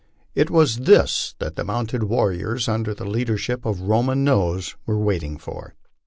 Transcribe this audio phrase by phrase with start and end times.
[0.33, 5.37] It was this that the mounted warriors, under the leadership of Roman Nose, were waiting
[5.37, 5.75] for.